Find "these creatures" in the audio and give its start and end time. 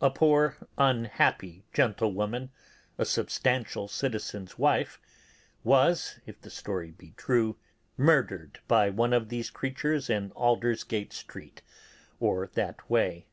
9.28-10.08